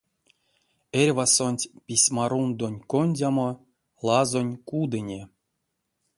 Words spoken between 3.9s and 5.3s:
лазонь кудыне.